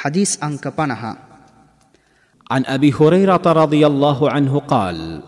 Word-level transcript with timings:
حديث 0.00 0.44
أنك 0.44 0.64
بنها 0.78 1.12
عن 2.50 2.62
أبي 2.66 2.90
هريرة 3.00 3.44
رضي 3.46 3.86
الله 3.86 4.30
عنه 4.30 4.58
قال 4.58 5.22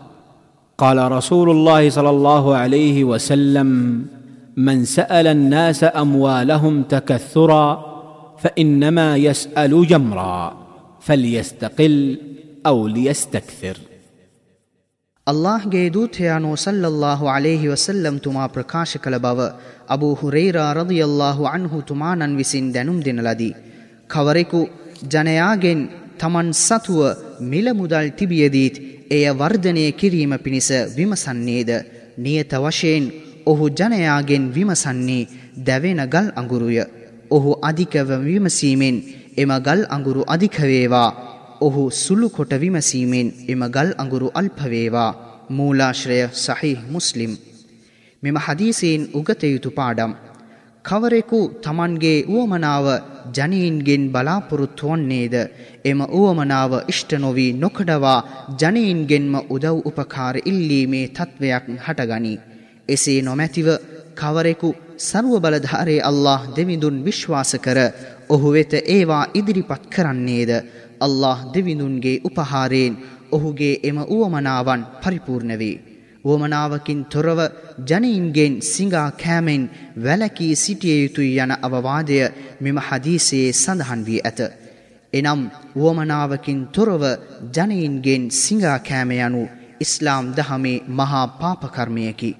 قال 0.77 1.11
رسول 1.11 1.49
الله 1.49 1.89
صلى 1.89 2.09
الله 2.09 2.55
عليه 2.55 3.03
وسلم 3.03 3.69
من 4.57 4.85
سأل 4.85 5.27
الناس 5.27 5.81
أموالهم 5.83 6.83
تكثرا 6.83 7.65
فإنما 8.41 9.17
يسأل 9.17 9.87
جمرا 9.87 10.57
فليستقل 11.01 11.95
أو 12.65 12.87
ليستكثر. 12.87 13.77
الله 15.31 15.69
جيدو 15.69 16.05
تيانو 16.05 16.55
صلى 16.55 16.87
الله 16.87 17.31
عليه 17.31 17.69
وسلم 17.69 18.17
تما 18.17 18.47
ವಸಲ್ಲಂ 18.47 18.95
ತುಮಾ 19.05 19.51
أبو 19.89 20.15
ಕಲಬವ 20.15 20.73
رضي 20.81 21.03
الله 21.03 21.49
عنه 21.49 21.81
تمانا 21.81 22.27
وسين 22.39 22.71
دنم 22.71 22.99
دن 22.99 23.19
لدي 23.19 23.72
කවරෙකු 24.13 24.61
ජනයාගෙන් 25.05 25.79
තමන් 26.19 26.49
සතුව 26.55 26.99
මිලමුදල් 27.43 28.07
තිබියදීත් 28.11 28.75
එය 29.09 29.25
වර්ධනය 29.31 29.85
කිරීම 29.93 30.33
පිණිස 30.37 30.69
විමසන්නේද? 30.95 31.69
නියත 32.17 32.51
වශයෙන් 32.55 33.05
ඔහු 33.45 33.65
ජනයාගෙන් 33.71 34.43
විමසන්නේ 34.49 35.27
දැවෙන 35.57 36.01
ගල් 36.05 36.27
අඟුරුය. 36.33 36.79
ඔහු 37.29 37.51
අධිකව 37.61 38.09
විමසීමෙන් 38.21 38.95
එම 39.35 39.51
ගල් 39.59 39.81
අඟුරු 39.87 40.21
අධිකවේවා 40.27 41.09
ඔහු 41.61 41.83
සුළු 41.93 42.27
කොට 42.29 42.53
විමසීමෙන් 42.55 43.27
එම 43.47 43.61
ගල් 43.67 43.89
අඟුරු 43.97 44.27
අල්පවේවා 44.31 45.11
මූලාශ්‍රය 45.49 46.19
සහිහ 46.35 46.79
මුස්ලිම්. 46.87 47.31
මෙම 48.23 48.37
හදීසයෙන් 48.37 49.01
උගත 49.13 49.41
යුතු 49.45 49.69
පාඩම්. 49.71 50.11
කවරෙකු 50.85 51.39
Tamanගේ 51.65 52.25
උවමනාව 52.27 52.85
ජනීන්ගෙන් 53.35 54.03
බලාපොරොත්තු 54.13 54.89
වන්නේද? 54.89 55.35
එම 55.85 55.99
උවමනාව 56.19 56.71
ඉෂ්ට 56.91 57.11
නොවි 57.23 57.47
නොකඩවා 57.53 58.19
ජනීන්ගෙන්ම 58.61 59.33
උදව් 59.49 59.77
උපකාර 59.89 60.35
ඉල්ලීමේ 60.43 61.05
තත්වයක් 61.09 61.65
හටගනී. 61.85 62.41
එසේ 62.89 63.19
නොමැතිව 63.21 63.67
කවරෙකු 64.19 64.69
ਸਰව 64.99 65.31
බලධාරේ 65.45 66.01
අල්ලාහ් 66.01 66.41
දෙවිඳුන් 66.57 66.97
විශ්වාස 67.07 67.53
කර 67.65 67.79
ඔහු 68.29 68.49
වෙත 68.55 68.73
ඒවා 68.87 69.29
ඉදිරිපත් 69.33 69.83
කරන්නේද? 69.93 70.51
අල්ලාහ් 70.99 71.39
දෙවිඳුන්ගේ 71.53 72.21
උපහාරයෙන් 72.27 72.99
ඔහුගේ 73.31 73.81
එම 73.83 73.97
උවමනාවන් 74.09 74.81
පරිපූර්ණ 75.01 75.59
වේ. 75.61 75.92
වුවමනාවකින් 76.25 77.05
තොරව 77.05 77.39
ජනීන්ගෙන් 77.85 78.53
සිඟා 78.63 79.09
කෑමෙන් 79.13 79.63
වැලකී 80.03 80.53
සිටිය 80.55 80.97
යුතුයි 80.97 81.33
යන 81.37 81.53
අවවාදය 81.59 82.19
මෙම 82.61 82.77
හදීසයේ 82.79 83.49
සඳහන් 83.53 84.05
වී 84.05 84.21
ඇත. 84.21 84.39
එනම් 85.13 85.41
වුවමනාවකින් 85.75 86.61
තොරව 86.67 87.03
ජනීන්ගෙන් 87.55 88.23
සිඟා 88.33 88.79
කෑම 88.81 89.11
යනු 89.19 89.43
ඉස්ලාම් 89.79 90.25
දහමේ 90.31 90.83
මහා 90.89 91.27
පාපකර්මයකි. 91.35 92.31